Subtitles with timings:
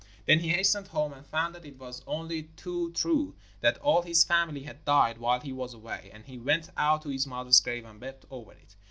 [0.25, 4.23] Then he hastened home, and found that it was only too true that all his
[4.23, 7.85] family had died while he was away; and he went out to his mother's grave
[7.85, 8.75] and wept over it.